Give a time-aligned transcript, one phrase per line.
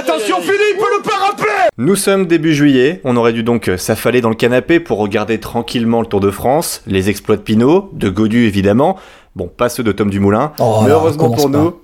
[0.00, 1.46] attention Philippe, le parapluie
[1.76, 6.00] Nous sommes début juillet, on aurait dû donc s'affaler dans le canapé pour regarder tranquillement
[6.00, 8.98] le Tour de France, les exploits de Pinot, de Godu évidemment,
[9.36, 11.76] Bon, pas ceux de Tom Dumoulin, Oh, mais heureusement pour nous,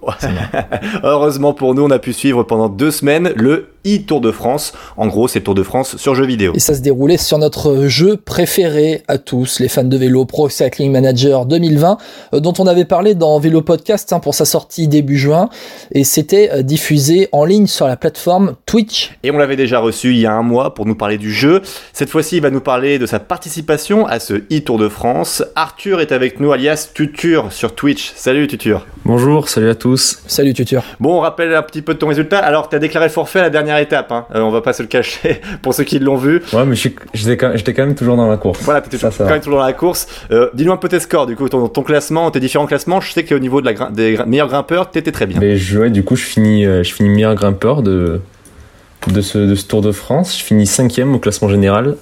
[1.05, 4.73] heureusement pour nous, on a pu suivre pendant deux semaines le e-Tour de France.
[4.97, 6.53] En gros, c'est le Tour de France sur jeux vidéo.
[6.57, 10.49] Et ça se déroulait sur notre jeu préféré à tous, les fans de vélo, Pro
[10.49, 11.99] Cycling Manager 2020,
[12.35, 15.49] euh, dont on avait parlé dans Vélo Podcast hein, pour sa sortie début juin,
[15.93, 19.17] et c'était euh, diffusé en ligne sur la plateforme Twitch.
[19.23, 21.63] Et on l'avait déjà reçu il y a un mois pour nous parler du jeu.
[21.93, 25.45] Cette fois-ci, il va nous parler de sa participation à ce e-Tour de France.
[25.55, 28.13] Arthur est avec nous, alias Tutur sur Twitch.
[28.17, 28.87] Salut Tutur.
[29.05, 30.21] Bonjour, salut à tous.
[30.27, 30.83] Salut Tutur.
[31.01, 32.39] Bon, on rappelle un petit peu de ton résultat.
[32.39, 34.27] Alors, tu as déclaré le forfait à la dernière étape, hein.
[34.35, 36.43] Euh, on va pas se le cacher pour ceux qui l'ont vu.
[36.53, 38.61] Ouais, mais j'étais quand, quand même toujours dans la course.
[38.63, 40.07] Voilà, ça quand même toujours dans la course.
[40.31, 43.01] Euh, Dis-nous un peu tes scores, du coup, ton, ton classement, tes différents classements.
[43.01, 45.39] Je sais qu'au niveau de la, des gr- meilleurs grimpeurs, t'étais très bien.
[45.41, 48.21] Mais je, ouais, du coup, je finis, euh, je finis meilleur grimpeur de,
[49.09, 50.37] de, ce, de ce Tour de France.
[50.39, 51.97] Je finis cinquième au classement général.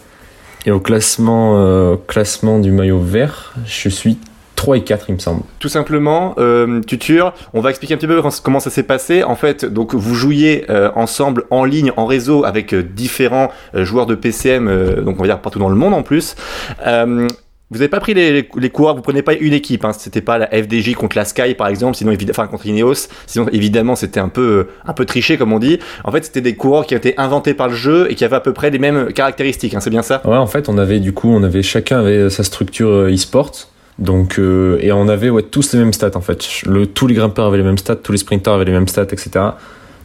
[0.67, 4.17] Et au classement, euh, classement du maillot vert, je suis
[4.57, 5.43] 3 et 4, il me semble.
[5.59, 9.23] Tout simplement, euh, Tutur, on va expliquer un petit peu comment ça s'est passé.
[9.23, 13.85] En fait, donc vous jouiez euh, ensemble en ligne, en réseau, avec euh, différents euh,
[13.85, 16.37] joueurs de PCM, donc on va dire partout dans le monde en plus.
[17.71, 19.93] Vous n'avez pas pris les, les, les coureurs, vous prenez pas une équipe, hein.
[19.93, 23.97] c'était pas la FDJ contre la Sky par exemple, sinon enfin contre Ineos, sinon évidemment
[23.97, 25.81] c'était un peu un peu triché comme on dit.
[26.05, 28.37] En fait, c'était des coureurs qui ont été inventés par le jeu et qui avaient
[28.37, 30.21] à peu près les mêmes caractéristiques, hein, c'est bien ça?
[30.25, 33.51] Ouais, en fait, on avait du coup, on avait chacun avait sa structure e-sport.
[33.99, 36.45] Donc, euh, et on avait tous les mêmes stats en fait.
[36.95, 39.31] Tous les grimpeurs avaient les mêmes stats, tous les sprinteurs avaient les mêmes stats, etc.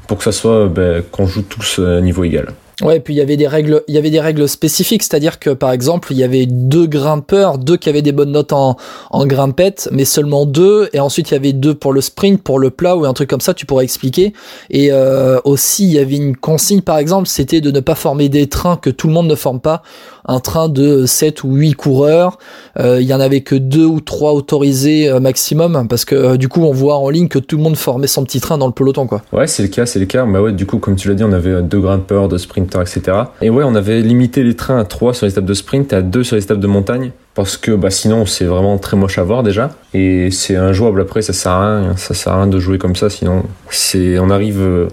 [0.08, 2.54] Pour que ça soit euh, ben, qu'on joue tous à niveau égal.
[2.82, 5.40] Ouais, et puis il y avait des règles, il y avait des règles spécifiques, c'est-à-dire
[5.40, 8.78] que par exemple, il y avait deux grimpeurs, deux qui avaient des bonnes notes en,
[9.12, 12.58] en grimpette, mais seulement deux, et ensuite il y avait deux pour le sprint, pour
[12.58, 14.32] le plat ou un truc comme ça, tu pourrais expliquer.
[14.70, 18.30] Et euh, aussi, il y avait une consigne, par exemple, c'était de ne pas former
[18.30, 19.82] des trains que tout le monde ne forme pas,
[20.30, 22.38] un train de 7 ou 8 coureurs,
[22.80, 26.38] euh, il y en avait que deux ou trois autorisés euh, maximum, parce que euh,
[26.38, 28.68] du coup, on voit en ligne que tout le monde formait son petit train dans
[28.68, 29.24] le peloton, quoi.
[29.34, 30.26] Ouais, c'est le cas, c'est le cas.
[30.26, 33.18] Bah ouais, du coup, comme tu l'as dit, on avait deux grimpeurs, deux sprinteurs, etc.
[33.42, 35.96] Et ouais, on avait limité les trains à 3 sur les étapes de sprint et
[35.96, 37.12] à 2 sur les étapes de montagne.
[37.34, 39.72] Parce que bah, sinon, c'est vraiment très moche à voir déjà.
[39.96, 41.98] Et c'est injouable après, ça sert à rien.
[41.98, 44.90] Ça sert à rien de jouer comme ça, sinon, c'est, on arrive.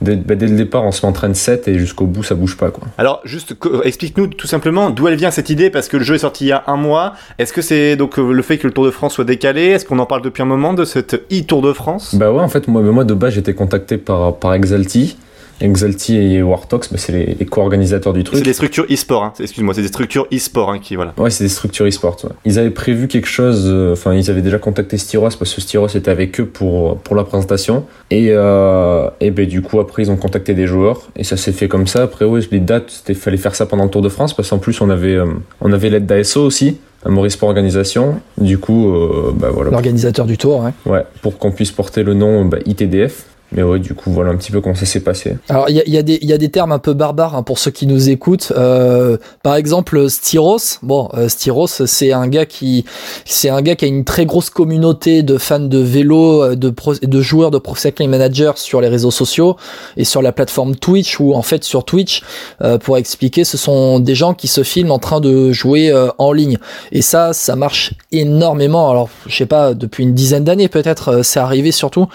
[0.00, 2.22] Dès, bah, dès le départ, on se met en train de 7 et jusqu'au bout,
[2.22, 2.70] ça bouge pas.
[2.70, 2.84] Quoi.
[2.98, 3.54] Alors, juste
[3.84, 6.48] explique-nous tout simplement d'où elle vient cette idée, parce que le jeu est sorti il
[6.48, 7.14] y a un mois.
[7.38, 9.66] Est-ce que c'est donc euh, le fait que le Tour de France soit décalé?
[9.66, 12.14] Est-ce qu'on en parle depuis un moment de cette e-Tour de France?
[12.14, 15.16] Bah ouais, en fait, moi, moi de base, j'étais contacté par, par Exalti.
[15.60, 18.38] Exalti et Wartox, bah, c'est les, les co-organisateurs du truc.
[18.38, 19.32] C'est des structures e-sport, hein.
[19.40, 21.14] excuse-moi, c'est des structures e-sport hein, qui, voilà.
[21.16, 22.16] Ouais, c'est des structures e-sport.
[22.24, 22.30] ouais.
[22.44, 25.88] Ils avaient prévu quelque chose, euh, enfin, ils avaient déjà contacté Styros parce que Styros
[25.88, 27.84] était avec eux pour, pour la présentation.
[28.10, 31.52] Et, euh, et ben, du coup, après, ils ont contacté des joueurs et ça s'est
[31.52, 32.02] fait comme ça.
[32.02, 34.58] Après, ouais, les dates, c'était fallait faire ça pendant le Tour de France parce qu'en
[34.58, 35.26] plus, on avait, euh,
[35.60, 38.20] on avait l'aide d'ASO aussi, à Maurice Sport Organisation.
[38.38, 39.70] Du coup, euh, bah voilà.
[39.70, 40.72] L'organisateur du tour, ouais.
[40.86, 43.24] Ouais, pour qu'on puisse porter le nom bah, ITDF.
[43.50, 45.38] Mais ouais, du coup, voilà un petit peu comment ça s'est passé.
[45.48, 47.58] Alors il y a, y, a y a des termes un peu barbares hein, pour
[47.58, 48.52] ceux qui nous écoutent.
[48.56, 50.78] Euh, par exemple, Styros.
[50.82, 52.84] Bon, euh, Styros, c'est un gars qui,
[53.24, 56.68] c'est un gars qui a une très grosse communauté de fans de vélo, euh, de
[56.68, 59.56] pro- de joueurs de Pro Cycling Manager sur les réseaux sociaux
[59.96, 61.18] et sur la plateforme Twitch.
[61.18, 62.22] Où en fait sur Twitch,
[62.60, 66.08] euh, pour expliquer, ce sont des gens qui se filment en train de jouer euh,
[66.18, 66.58] en ligne.
[66.92, 68.90] Et ça, ça marche énormément.
[68.90, 72.08] Alors je sais pas, depuis une dizaine d'années peut-être, euh, c'est arrivé surtout.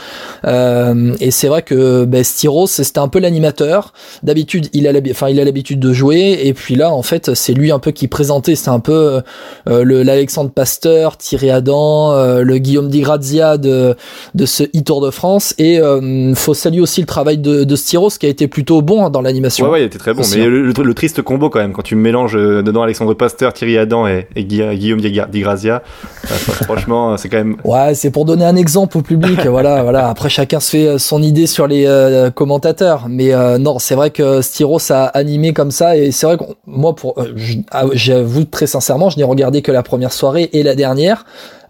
[1.23, 3.94] Et c'est vrai que ben, Styros, c'était un peu l'animateur.
[4.23, 6.39] D'habitude, il a l'habitude de jouer.
[6.44, 8.56] Et puis là, en fait, c'est lui un peu qui présentait.
[8.56, 9.22] C'est un peu
[9.69, 13.95] euh, le l'Alexandre Pasteur, Thierry Adam, euh, le Guillaume Di Grazia de,
[14.35, 15.53] de ce e-Tour de France.
[15.57, 19.05] Et euh, faut saluer aussi le travail de, de Styros qui a été plutôt bon
[19.05, 19.66] hein, dans l'animation.
[19.67, 20.22] Ouais, ouais, il était très bon.
[20.22, 20.50] Aussi, Mais hein.
[20.50, 23.78] le, le- le triste combo quand même, quand tu mélanges euh, dedans Alexandre Pasteur, Thierry
[23.78, 25.81] Adam et, et Gui- Guillaume Di Grazia,
[26.63, 27.55] franchement, c'est quand même.
[27.63, 29.40] Ouais, c'est pour donner un exemple au public.
[29.45, 30.09] voilà, voilà.
[30.09, 33.07] Après, chacun se fait euh, idée sur les euh, commentateurs.
[33.09, 35.97] Mais euh, non, c'est vrai que Styros a animé comme ça.
[35.97, 37.34] Et c'est vrai que moi, pour, euh,
[37.72, 41.26] ah, j'avoue très sincèrement, je n'ai regardé que la première soirée et la dernière.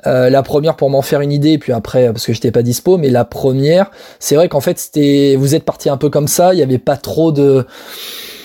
[0.06, 3.09] La première pour m'en faire une idée, puis après parce que j'étais pas dispo, mais
[3.09, 3.89] la première,
[4.19, 6.77] c'est vrai qu'en fait c'était, vous êtes parti un peu comme ça, il y avait
[6.77, 7.65] pas trop de,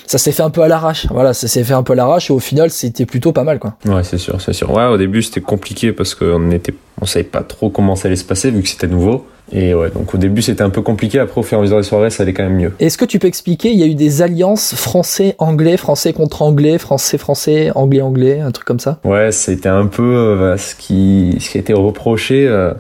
[0.08, 2.30] ça s'est fait un peu à l'arrache, voilà, ça s'est fait un peu à l'arrache
[2.30, 3.74] et au final c'était plutôt pas mal quoi.
[3.84, 4.70] Ouais, c'est sûr, c'est sûr.
[4.70, 8.16] Ouais, au début, c'était compliqué parce qu'on était, on savait pas trop comment ça allait
[8.16, 9.26] se passer vu que c'était nouveau.
[9.52, 11.18] Et ouais, donc au début, c'était un peu compliqué.
[11.18, 12.72] Après, au fur et à mesure des soirées, ça allait quand même mieux.
[12.80, 16.78] Est-ce que tu peux expliquer, il y a eu des alliances français-anglais, français contre anglais,
[16.78, 18.98] français-français, anglais-anglais, un truc comme ça?
[19.04, 22.72] Ouais, c'était un peu euh, ce, qui, ce qui a été reproché euh,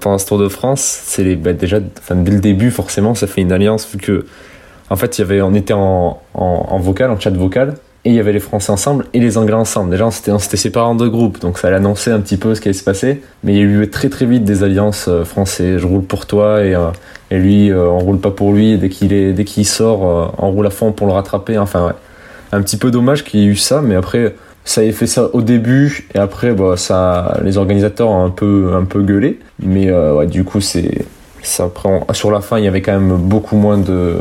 [0.00, 0.82] pendant ce Tour de France.
[0.82, 4.26] C'est les, bah, déjà, enfin, dès le début, forcément, ça fait une alliance vu que
[4.88, 7.74] En fait, il y avait, on était en, en, en vocal, en chat vocal,
[8.06, 9.90] et il y avait les Français ensemble et les Anglais ensemble.
[9.90, 12.60] Déjà, on s'était, séparés en deux groupes, donc ça allait annoncer un petit peu ce
[12.60, 13.20] qui allait se passer.
[13.42, 15.80] Mais il y a eu très très vite des alliances euh, français.
[15.80, 16.90] Je roule pour toi et, euh,
[17.32, 18.78] et lui, euh, on roule pas pour lui.
[18.78, 21.58] Dès qu'il est, dès qu'il sort, euh, on roule à fond pour le rattraper.
[21.58, 21.94] Enfin, ouais.
[22.52, 25.28] Un petit peu dommage qu'il y ait eu ça, mais après, ça ait fait ça
[25.34, 29.40] au début et après, bah, ça, les organisateurs ont un peu, un peu gueulé.
[29.60, 31.06] Mais ouais, du coup, c'est,
[31.42, 31.68] ça.
[32.12, 34.18] Sur la fin, il y avait quand même beaucoup moins de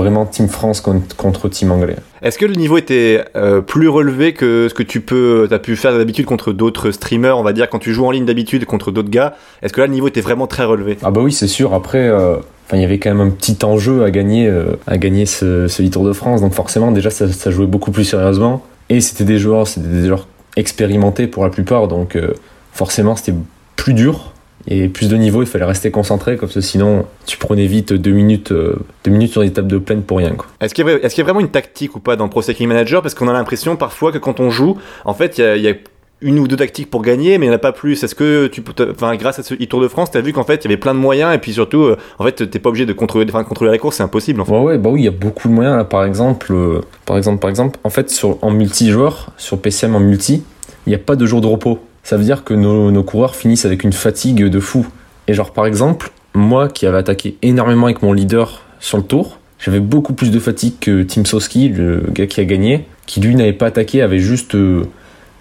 [0.00, 1.96] vraiment Team France contre, contre Team Anglais.
[2.22, 5.76] Est-ce que le niveau était euh, plus relevé que ce que tu peux, as pu
[5.76, 8.90] faire d'habitude contre d'autres streamers, on va dire, quand tu joues en ligne d'habitude contre
[8.90, 10.96] d'autres gars Est-ce que là, le niveau était vraiment très relevé?
[11.02, 11.74] Ah bah oui, c'est sûr.
[11.74, 12.36] Après, euh,
[12.66, 15.68] enfin, il y avait quand même un petit enjeu à gagner, euh, à gagner ce,
[15.68, 16.40] ce Tour de France.
[16.40, 18.62] Donc forcément, déjà, ça, ça jouait beaucoup plus sérieusement.
[18.88, 20.26] Et c'était des joueurs, c'était des joueurs
[20.56, 21.88] expérimentés pour la plupart.
[21.88, 22.34] Donc euh,
[22.72, 23.36] forcément, c'était
[23.76, 24.29] plus dur
[24.68, 25.42] et plus de niveau.
[25.42, 29.32] Il fallait rester concentré, comme ça, sinon tu prenais vite deux minutes, euh, deux minutes
[29.32, 30.34] sur des tables de plaine pour rien.
[30.60, 32.68] Est-ce qu'il y, est-ce qu'il y a vraiment une tactique ou pas dans Pro Cycling
[32.68, 33.02] Manager?
[33.02, 35.62] Parce qu'on a l'impression parfois que quand on joue, en fait, il y a, il
[35.62, 35.74] y a
[36.22, 38.02] une ou deux tactiques pour gagner, mais il n'y en a pas plus.
[38.02, 40.44] Est-ce que tu, peux enfin, grâce à ce e-Tour de France, tu as vu qu'en
[40.44, 42.68] fait, il y avait plein de moyens et puis surtout, euh, en fait, t'es pas
[42.68, 44.40] obligé de contrôler, enfin, contrôler la course, c'est impossible.
[44.40, 44.52] En fait.
[44.52, 45.84] Ouais, ouais, bah oui, il y a beaucoup de moyens là.
[45.84, 50.00] Par exemple, euh, par exemple, par exemple, en fait, sur en multijoueur, sur PCM en
[50.00, 50.42] multi,
[50.86, 51.78] il n'y a pas de jour de repos.
[52.10, 54.84] Ça veut dire que nos, coureurs finissent avec une fatigue de fou.
[55.28, 59.38] Et genre, par exemple, moi qui avais attaqué énormément avec mon leader sur le tour,
[59.60, 63.36] j'avais beaucoup plus de fatigue que Tim Soski, le gars qui a gagné, qui lui
[63.36, 64.86] n'avait pas attaqué, avait juste euh,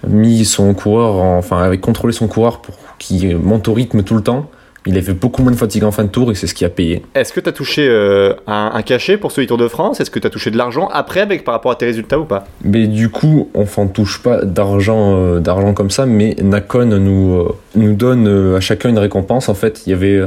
[0.08, 4.14] mis son coureur, en- enfin, avait contrôlé son coureur pour qu'il monte au rythme tout
[4.14, 4.48] le temps.
[4.90, 6.70] Il avait beaucoup moins de fatigue en fin de tour et c'est ce qui a
[6.70, 7.04] payé.
[7.14, 10.00] Est-ce que tu as touché euh, un, un cachet pour ce e-Tour de France?
[10.02, 12.26] Est-ce que tu as touché de l'argent après avec par rapport à tes résultats ou
[12.26, 12.46] pas?
[12.64, 17.34] Mais du coup, on ne touche pas d'argent euh, d'argent comme ça, mais Nakon nous,
[17.36, 19.48] euh, nous donne à chacun une récompense.
[19.48, 20.24] En fait, il y avait.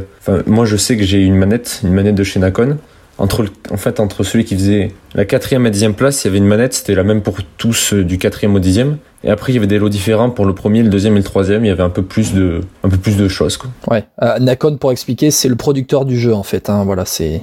[0.46, 2.78] moi, je sais que j'ai une manette, une manette de chez Nakon.
[3.18, 6.30] Entre, le- en fait, entre celui qui faisait la quatrième et dixième place, il y
[6.30, 8.96] avait une manette, c'était la même pour tous du quatrième au dixième.
[9.24, 11.24] Et après, il y avait des lots différents pour le premier, le deuxième et le
[11.24, 11.64] troisième.
[11.64, 13.56] Il y avait un peu plus de, un peu plus de choses.
[13.56, 13.70] Quoi.
[13.88, 14.04] Ouais.
[14.22, 16.68] Euh, Nakon, pour expliquer, c'est le producteur du jeu en fait.
[16.68, 17.42] Hein, voilà, c'est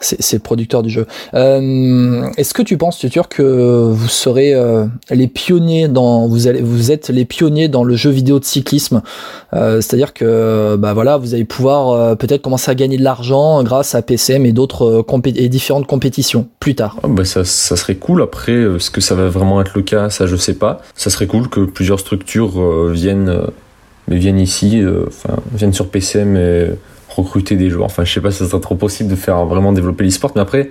[0.00, 1.06] c'est le producteur du jeu.
[1.34, 7.08] Euh, Est-ce que tu penses, Tutur, que vous serez euh, les pionniers dans vous êtes
[7.08, 9.02] les pionniers dans le jeu vidéo de cyclisme?
[9.54, 13.94] Euh, C'est-à-dire que bah voilà, vous allez pouvoir peut-être commencer à gagner de l'argent grâce
[13.94, 15.04] à PCM et d'autres
[15.48, 16.96] différentes compétitions plus tard.
[17.02, 18.22] Ah bah ça, serait cool.
[18.22, 20.10] Après, est-ce que ça va vraiment être le cas?
[20.10, 20.80] Ça, je sais pas.
[20.94, 23.40] Ça serait cool que plusieurs structures viennent,
[24.08, 24.82] viennent ici,
[25.54, 26.66] viennent sur PCM et
[27.16, 27.86] recruter des joueurs.
[27.86, 30.32] Enfin, je sais pas si ça serait trop possible de faire vraiment développer l'e-sport.
[30.34, 30.70] Mais après,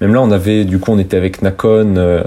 [0.00, 2.22] même là, on avait, du coup, on était avec Nakon, euh,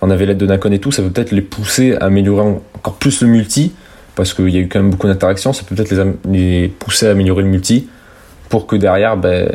[0.00, 0.92] on avait l'aide de Nakon et tout.
[0.92, 3.72] Ça peut peut-être les pousser à améliorer en- encore plus le multi,
[4.14, 5.52] parce qu'il y a eu quand même beaucoup d'interactions.
[5.52, 5.94] Ça peut peut-être
[6.30, 7.88] les pousser à améliorer le multi
[8.48, 9.50] pour que derrière, ben,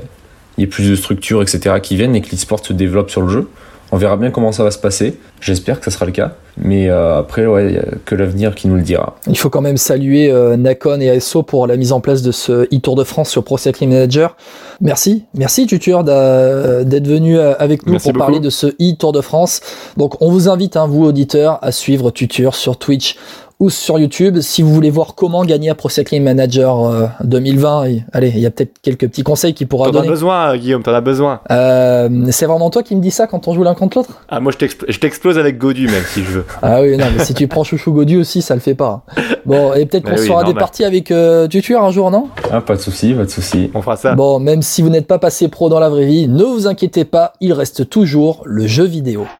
[0.57, 3.21] il y ait plus de structures, etc., qui viennent et que l'e-sport se développe sur
[3.21, 3.49] le jeu.
[3.93, 5.19] On verra bien comment ça va se passer.
[5.39, 6.31] J'espère que ça sera le cas.
[6.57, 9.17] Mais euh, après, ouais, il y a que l'avenir qui nous le dira.
[9.27, 12.31] Il faut quand même saluer euh, Nakon et ASO pour la mise en place de
[12.31, 14.35] ce e-Tour de France sur Pro Cycling Manager.
[14.81, 18.25] Merci, merci Tutur d'être venu euh, avec nous Merci pour beaucoup.
[18.25, 19.61] parler de ce e-Tour de France.
[19.95, 23.15] Donc on vous invite, hein, vous auditeurs, à suivre Tutur sur Twitch
[23.63, 24.39] ou sur YouTube.
[24.41, 28.39] Si vous voulez voir comment gagner à Pro Cycling Manager euh, 2020, et- allez, il
[28.41, 30.09] y a peut-être quelques petits conseils qu'il pourra T'en as donner.
[30.09, 31.39] besoin, Guillaume, t'en as besoin.
[31.49, 34.21] Euh, c'est vraiment toi qui me dis ça quand on joue l'un contre l'autre?
[34.27, 36.45] Ah, moi, je t'expl- je t'explose avec Godu, même, si je veux.
[36.61, 39.03] Ah oui, non, mais si tu prends Chouchou Godu aussi, ça le fait pas.
[39.45, 42.27] Bon, et peut-être qu'on oui, se fera des parties avec euh, Tutur un jour, non?
[42.51, 43.71] Ah, pas de souci, pas de souci.
[43.73, 44.13] On fera ça.
[44.15, 47.05] Bon, même si vous n'êtes pas passé pro dans la vraie vie, ne vous inquiétez
[47.05, 49.25] pas, il reste toujours le jeu vidéo.